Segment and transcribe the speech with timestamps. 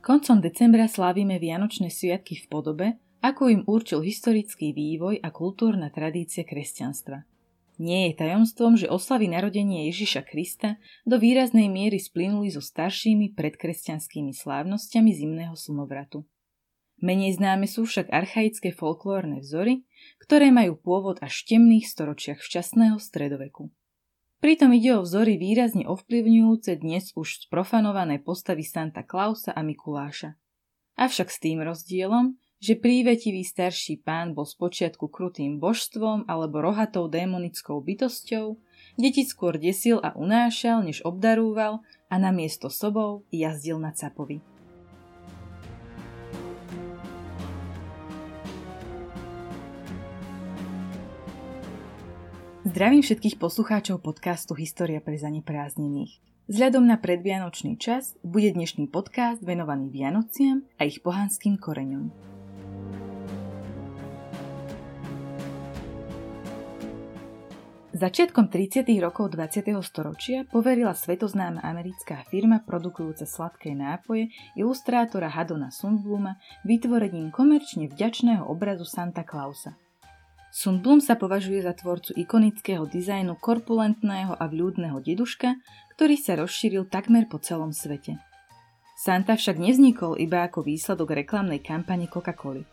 [0.00, 2.86] Koncom decembra slávime Vianočné sviatky v podobe,
[3.20, 7.28] ako im určil historický vývoj a kultúrna tradícia kresťanstva.
[7.76, 14.32] Nie je tajomstvom, že oslavy narodenia Ježiša Krista do výraznej miery splynuli so staršími predkresťanskými
[14.32, 16.24] slávnosťami zimného slnovratu.
[17.00, 19.84] Menej známe sú však archaické folklórne vzory,
[20.20, 23.72] ktoré majú pôvod až v temných storočiach včasného stredoveku.
[24.40, 30.32] Pritom ide o vzory výrazne ovplyvňujúce dnes už sprofanované postavy Santa Klausa a Mikuláša.
[30.96, 37.84] Avšak s tým rozdielom, že prívetivý starší pán bol spočiatku krutým božstvom alebo rohatou démonickou
[37.84, 38.56] bytosťou,
[38.96, 44.40] deti skôr desil a unášal, než obdarúval a namiesto sobou jazdil na capovi.
[52.70, 56.22] Zdravím všetkých poslucháčov podcastu História pre zaneprázdnených.
[56.46, 62.14] Vzhľadom na predvianočný čas bude dnešný podcast venovaný Vianociam a ich pohanským koreňom.
[67.90, 68.86] Začiatkom 30.
[69.02, 69.74] rokov 20.
[69.82, 78.86] storočia poverila svetoznáma americká firma produkujúca sladké nápoje ilustrátora Hadona Sundbluma vytvorením komerčne vďačného obrazu
[78.86, 79.74] Santa Clausa–
[80.50, 85.54] Sundblom sa považuje za tvorcu ikonického dizajnu korpulentného a vľúdneho deduška,
[85.94, 88.18] ktorý sa rozšíril takmer po celom svete.
[88.98, 92.66] Santa však nevznikol iba ako výsledok reklamnej kampane Coca-Coly.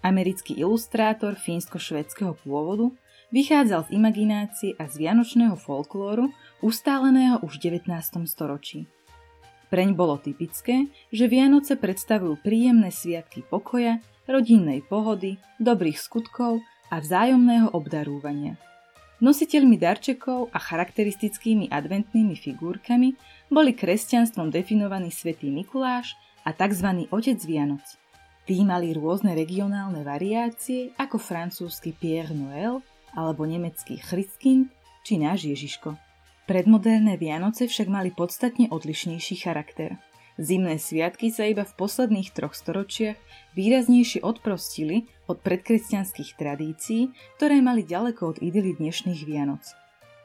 [0.00, 2.90] Americký ilustrátor fínsko-švedského pôvodu
[3.28, 6.32] vychádzal z imaginácie a z vianočného folklóru
[6.64, 8.24] ustáleného už v 19.
[8.24, 8.88] storočí.
[9.68, 13.98] Preň bolo typické, že Vianoce predstavujú príjemné sviatky pokoja,
[14.30, 18.58] rodinnej pohody, dobrých skutkov a vzájomného obdarúvania.
[19.16, 23.16] Nositeľmi darčekov a charakteristickými adventnými figurkami
[23.48, 26.12] boli kresťanstvom definovaný svätý Mikuláš
[26.44, 27.08] a tzv.
[27.08, 27.84] Otec Vianoc.
[28.44, 32.84] Tí mali rôzne regionálne variácie ako francúzsky Pierre Noël
[33.16, 34.68] alebo nemecký Christkind
[35.00, 35.96] či náš Ježiško.
[36.46, 39.96] Predmoderné Vianoce však mali podstatne odlišnejší charakter–
[40.36, 43.16] Zimné sviatky sa iba v posledných troch storočiach
[43.56, 49.64] výraznejšie odprostili od predkresťanských tradícií, ktoré mali ďaleko od idyly dnešných Vianoc.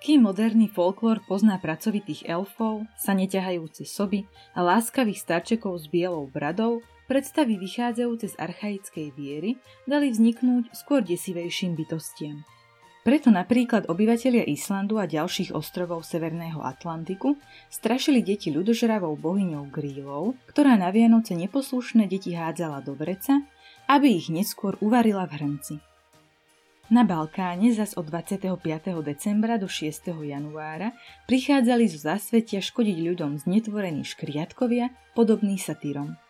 [0.04, 6.84] Kým moderný folklór pozná pracovitých elfov, sa neťahajúce soby a láskavých starčekov s bielou bradou,
[7.08, 12.44] predstavy vychádzajúce z archaickej viery dali vzniknúť skôr desivejším bytostiam.
[13.02, 17.34] Preto napríklad obyvatelia Islandu a ďalších ostrovov Severného Atlantiku
[17.74, 23.42] strašili deti ľudožravou bohyňou Grílou, ktorá na Vianoce neposlušné deti hádzala do vreca,
[23.90, 25.76] aby ich neskôr uvarila v hrnci.
[26.94, 28.54] Na Balkáne zas od 25.
[29.02, 30.12] decembra do 6.
[30.22, 30.94] januára
[31.26, 36.22] prichádzali zo zasvetia škodiť ľuďom znetvorení škriatkovia, podobný satírom.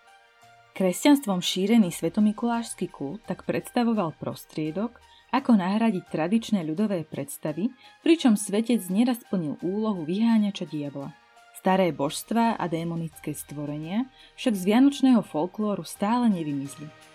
[0.72, 7.72] Kresťanstvom šírený svetomikulášsky kult tak predstavoval prostriedok, ako nahradiť tradičné ľudové predstavy,
[8.03, 11.16] pričom svetec neraz splnil úlohu vyháňača diabla.
[11.56, 17.10] Staré božstvá a démonické stvorenia však z vianočného folklóru stále nevymizli.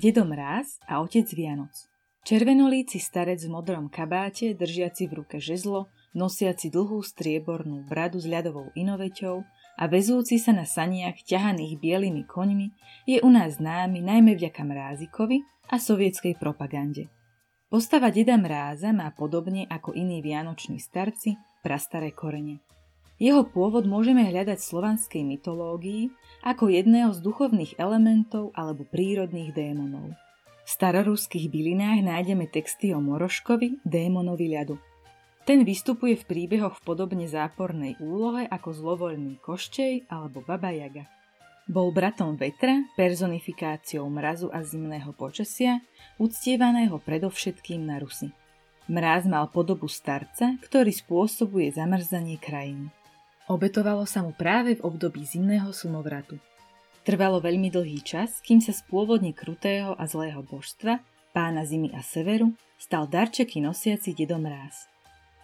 [0.00, 1.76] Dedo Mráz a otec Vianoc.
[2.24, 8.72] Červenolíci starec v modrom kabáte, držiaci v ruke žezlo, nosiaci dlhú striebornú bradu s ľadovou
[8.72, 9.44] inoveťou
[9.76, 12.72] a vezúci sa na saniach ťahaných bielými koňmi
[13.04, 17.12] je u nás známy najmä vďaka Mrázikovi a sovietskej propagande.
[17.68, 22.64] Postava deda Mráza má podobne ako iní vianoční starci prastaré korene.
[23.20, 26.08] Jeho pôvod môžeme hľadať v slovanskej mytológii
[26.40, 30.16] ako jedného z duchovných elementov alebo prírodných démonov.
[30.64, 34.76] V staroruských bylinách nájdeme texty o Moroškovi, démonovi ľadu.
[35.48, 41.08] Ten vystupuje v príbehoch v podobne zápornej úlohe ako zlovoľný koštej alebo Baba Jaga.
[41.70, 45.82] Bol bratom vetra, personifikáciou mrazu a zimného počasia,
[46.18, 48.30] uctievaného predovšetkým na Rusy.
[48.90, 52.90] Mráz mal podobu starca, ktorý spôsobuje zamrzanie krajiny.
[53.50, 56.38] Obetovalo sa mu práve v období zimného slnovratu.
[57.02, 61.02] Trvalo veľmi dlhý čas, kým sa z pôvodne krutého a zlého božstva,
[61.34, 64.86] pána zimy a severu, stal darčeky nosiaci dedom ráz.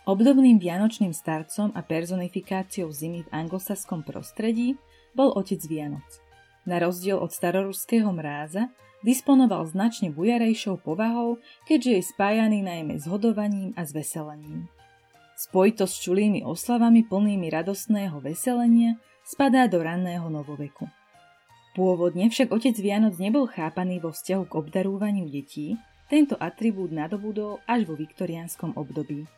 [0.07, 4.79] Obdobným vianočným starcom a personifikáciou zimy v anglosaskom prostredí
[5.19, 6.07] bol otec Vianoc.
[6.63, 8.71] Na rozdiel od staroruského mráza
[9.03, 14.71] disponoval značne bujarejšou povahou, keďže je spájaný najmä s hodovaním a zveselením.
[15.37, 20.89] Spojito s čulými oslavami plnými radostného veselenia spadá do ranného novoveku.
[21.77, 25.77] Pôvodne však otec Vianoc nebol chápaný vo vzťahu k obdarúvaniu detí,
[26.09, 29.29] tento atribút nadobudol až vo viktoriánskom období.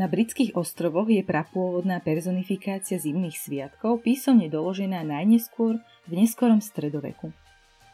[0.00, 5.76] Na britských ostrovoch je prapôvodná personifikácia zimných sviatkov písomne doložená najneskôr
[6.08, 7.36] v neskorom stredoveku.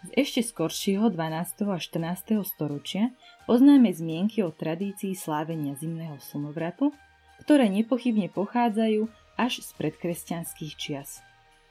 [0.07, 1.67] Z ešte skoršieho 12.
[1.67, 2.47] a 14.
[2.47, 3.11] storočia
[3.51, 6.95] poznáme zmienky o tradícii slávenia zimného slnovratu,
[7.43, 9.09] ktoré nepochybne pochádzajú
[9.41, 11.25] až z predkresťanských čias.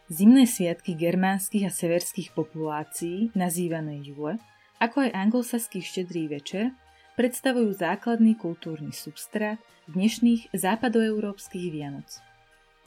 [0.10, 4.42] Zimné sviatky germánskych a severských populácií, nazývané jule,
[4.81, 6.74] ako aj anglosaský štedrý večer,
[7.13, 12.10] predstavujú základný kultúrny substrát dnešných západoeurópskych Vianoc.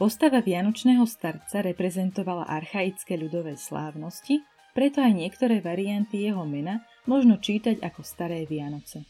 [0.00, 4.43] Postava Vianočného starca reprezentovala archaické ľudové slávnosti,
[4.75, 9.06] preto aj niektoré varianty jeho mena možno čítať ako Staré Vianoce.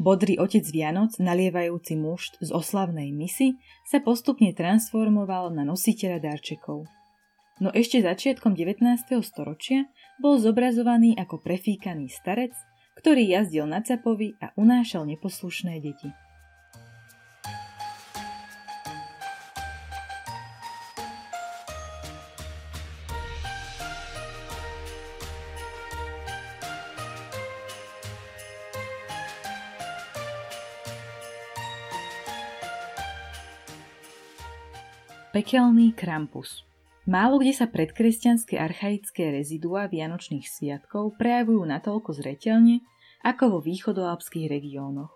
[0.00, 6.88] Bodrý otec Vianoc, nalievajúci muž z oslavnej misy, sa postupne transformoval na nositeľa darčekov.
[7.60, 8.80] No ešte začiatkom 19.
[9.20, 12.56] storočia bol zobrazovaný ako prefíkaný starec,
[12.96, 16.08] ktorý jazdil na capovi a unášal neposlušné deti.
[35.30, 36.66] Pekelný Krampus
[37.06, 42.82] Málo kde sa predkresťanské archaické rezidua Vianočných sviatkov prejavujú natoľko zreteľne,
[43.22, 45.14] ako vo východoalpských regiónoch.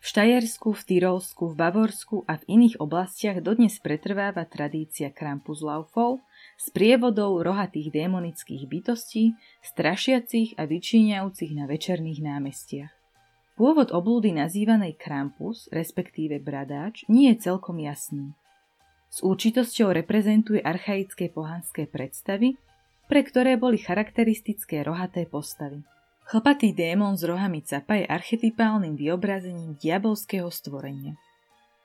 [0.00, 6.24] V Štajersku, v Tyrolsku, v Bavorsku a v iných oblastiach dodnes pretrváva tradícia Krampuslaufov
[6.56, 12.92] s prievodou rohatých démonických bytostí, strašiacich a vyčíňajúcich na večerných námestiach.
[13.60, 18.32] Pôvod oblúdy nazývanej Krampus, respektíve bradáč, nie je celkom jasný.
[19.16, 22.60] S určitosťou reprezentuje archaické pohanské predstavy,
[23.08, 25.80] pre ktoré boli charakteristické rohaté postavy.
[26.28, 31.16] Chlpatý démon s rohami capa je archetypálnym vyobrazením diabolského stvorenia.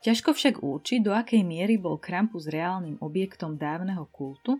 [0.03, 4.59] Ťažko však určiť, do akej miery bol Krampus reálnym objektom dávneho kultu,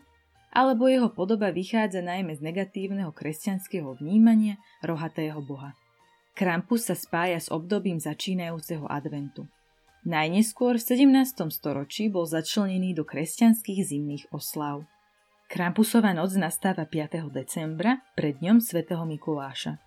[0.56, 5.76] alebo jeho podoba vychádza najmä z negatívneho kresťanského vnímania rohatého boha.
[6.32, 9.44] Krampus sa spája s obdobím začínajúceho adventu.
[10.02, 11.54] Najneskôr v 17.
[11.54, 14.90] storočí bol začlenený do kresťanských zimných oslav.
[15.46, 17.30] Krampusová noc nastáva 5.
[17.30, 19.78] decembra pred dňom svätého Mikuláša.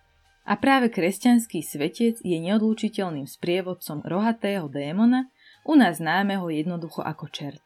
[0.46, 5.34] A práve kresťanský svetec je neodlúčiteľným sprievodcom rohatého démona,
[5.66, 7.64] u nás známeho jednoducho ako čert.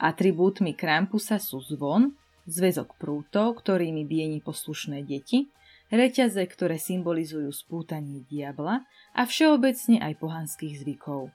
[0.00, 2.16] Atribútmi Krampusa sú zvon,
[2.48, 5.52] zväzok prútov, ktorými bije poslušné deti,
[5.92, 11.28] reťaze, ktoré symbolizujú spútanie diabla a všeobecne aj pohanských zvykov.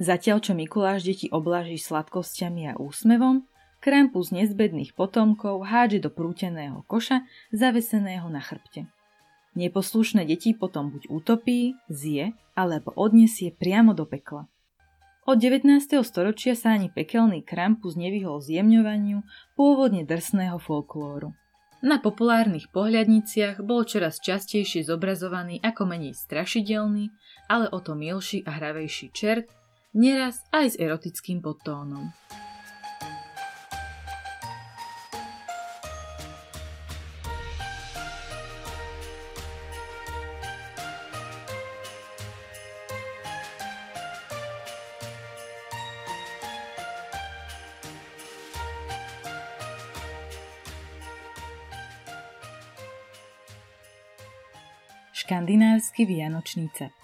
[0.00, 3.44] Zatiaľ, čo Mikuláš deti oblaží sladkosťami a úsmevom,
[3.84, 8.88] Krampus nezbedných potomkov hádže do prúteného koša, zaveseného na chrbte.
[9.56, 14.48] Neposlušné deti potom buď utopí, zje, alebo odniesie priamo do pekla.
[15.28, 15.68] Od 19.
[16.00, 19.20] storočia sa ani pekelný Krampus nevyhol zjemňovaniu
[19.52, 21.36] pôvodne drsného folklóru.
[21.80, 27.12] Na populárnych pohľadniciach bol čoraz častejšie zobrazovaný ako menej strašidelný,
[27.48, 29.48] ale o to milší a hravejší čert,
[29.94, 32.14] neraz aj s erotickým podtónom.
[55.14, 56.99] Škandinávsky vianočný cep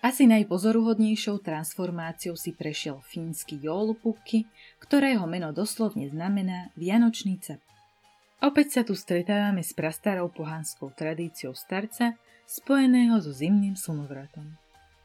[0.00, 4.48] asi najpozoruhodnejšou transformáciou si prešiel fínsky Joulupukki,
[4.80, 7.60] ktorého meno doslovne znamená Vianočný cep.
[8.40, 12.16] Opäť sa tu stretávame s prastarou pohanskou tradíciou starca,
[12.48, 14.56] spojeného so zimným slnovratom.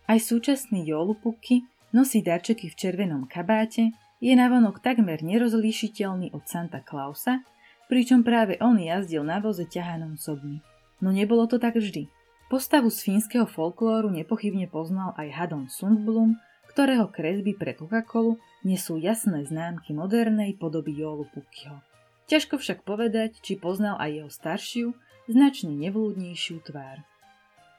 [0.07, 3.91] Aj súčasný Joulupukki nosí darčeky v červenom kabáte,
[4.23, 7.43] je navonok takmer nerozlíšiteľný od Santa Clausa,
[7.91, 10.63] pričom práve on jazdil na voze ťahanom sobmi.
[11.03, 12.07] No nebolo to tak vždy.
[12.45, 16.37] Postavu z fínskeho folklóru nepochybne poznal aj Hadon Sundblom,
[16.69, 21.81] ktorého kresby pre Coca-Colu nesú jasné známky modernej podoby Jolu Pukyho.
[22.29, 24.87] Ťažko však povedať, či poznal aj jeho staršiu,
[25.25, 27.01] značne nevlúdnejšiu tvár.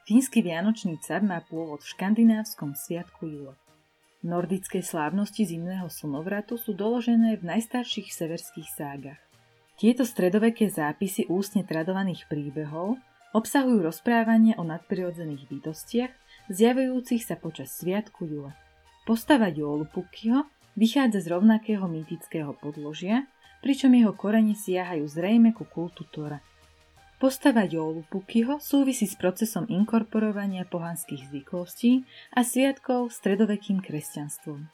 [0.03, 3.55] Fínsky vianočný car má pôvod v škandinávskom sviatku Jule.
[4.19, 9.21] Nordické slávnosti zimného slnovratu sú doložené v najstarších severských ságach.
[9.79, 12.99] Tieto stredoveké zápisy ústne tradovaných príbehov
[13.35, 16.13] Obsahujú rozprávanie o nadprirodzených bytostiach,
[16.47, 18.55] zjavujúcich sa počas sviatku Jule.
[19.03, 20.47] Postava Joulupukyho
[20.79, 23.27] vychádza z rovnakého mýtického podložia,
[23.59, 26.39] pričom jeho korene siahajú zrejme ku kultu Tora.
[27.17, 34.69] Postava Joulupukyho súvisí s procesom inkorporovania pohanských zvyklostí a sviatkov stredovekým kresťanstvom.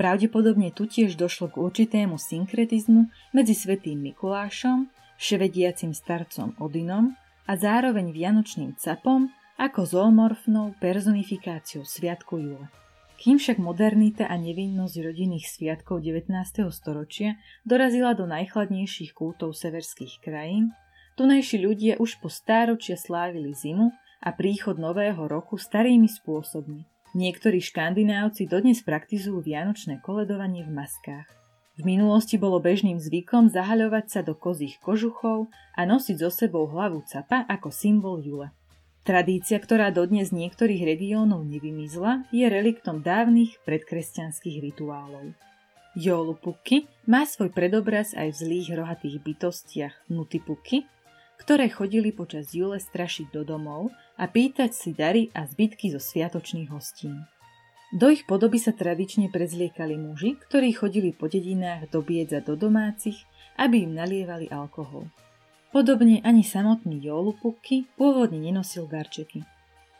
[0.00, 4.88] Pravdepodobne tu tiež došlo k určitému synkretizmu medzi svetým Mikulášom,
[5.20, 7.16] švediacim starcom Odinom
[7.46, 12.68] a zároveň vianočným capom ako zoomorfnou personifikáciou sviatku Jule.
[13.16, 16.28] Kým však modernita a nevinnosť rodinných sviatkov 19.
[16.68, 20.76] storočia dorazila do najchladnejších kultov severských krajín,
[21.16, 23.88] tunajší ľudia už po stáročia slávili zimu
[24.20, 26.84] a príchod nového roku starými spôsobmi.
[27.16, 31.35] Niektorí škandinávci dodnes praktizujú vianočné koledovanie v maskách.
[31.76, 37.04] V minulosti bolo bežným zvykom zahaľovať sa do kozích kožuchov a nosiť so sebou hlavu
[37.04, 38.48] capa ako symbol jule.
[39.04, 45.36] Tradícia, ktorá dodnes niektorých regiónov nevymizla, je reliktom dávnych predkresťanských rituálov.
[45.94, 50.88] Jolupuky má svoj predobraz aj v zlých rohatých bytostiach Nutipuky,
[51.36, 56.72] ktoré chodili počas júle strašiť do domov a pýtať si dary a zbytky zo sviatočných
[56.72, 57.28] hostín.
[57.94, 63.14] Do ich podoby sa tradične prezliekali muži, ktorí chodili po dedinách do biedza do domácich,
[63.54, 65.06] aby im nalievali alkohol.
[65.70, 69.46] Podobne ani samotný Jolupuky pôvodne nenosil darčeky.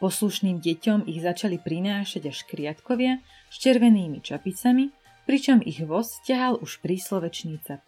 [0.03, 4.91] Poslušným deťom ich začali prinášať až kriatkovia s červenými čapicami,
[5.25, 7.87] pričom ich voz ťahal už príslovečný cap.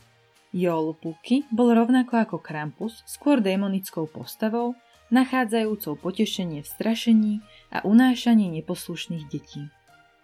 [0.54, 4.78] Jolupuky bol rovnako ako Krampus skôr démonickou postavou,
[5.10, 7.34] nachádzajúcou potešenie v strašení
[7.74, 9.68] a unášaní neposlušných detí.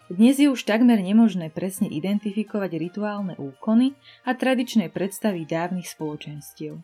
[0.05, 6.77] Dnes je už takmer nemožné presne identifikovať rituálne úkony a tradičné predstavy dávnych spoločenstiev.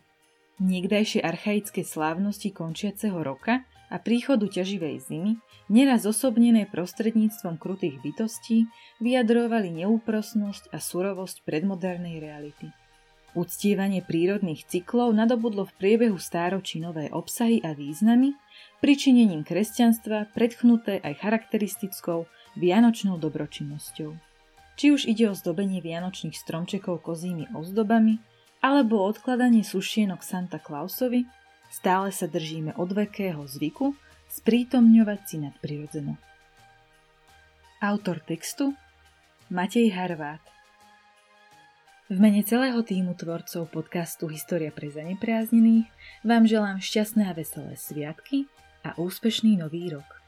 [0.58, 3.62] Niekdajšie archaické slávnosti končiaceho roka
[3.94, 5.38] a príchodu ťaživej zimy,
[5.70, 8.66] neraz osobnené prostredníctvom krutých bytostí,
[8.98, 12.74] vyjadrovali neúprosnosť a surovosť predmodernej reality.
[13.38, 18.34] Uctievanie prírodných cyklov nadobudlo v priebehu stáročí nové obsahy a významy,
[18.82, 22.26] pričinením kresťanstva predchnuté aj charakteristickou
[22.58, 24.12] vianočnou dobročinnosťou.
[24.80, 28.18] Či už ide o zdobenie vianočných stromčekov kozími ozdobami,
[28.62, 31.26] alebo odkladanie sušienok Santa Clausovi,
[31.68, 33.98] stále sa držíme odvekého zvyku
[34.32, 36.14] sprítomňovať si nadprirodzeno.
[37.82, 38.78] Autor textu
[39.50, 40.52] Matej Harvát
[42.12, 45.88] v mene celého týmu tvorcov podcastu História pre zanepriaznených
[46.28, 48.52] vám želám šťastné a veselé sviatky
[48.84, 50.21] a úspešný nový rok.